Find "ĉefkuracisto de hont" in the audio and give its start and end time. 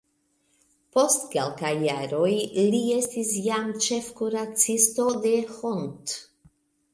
3.89-6.17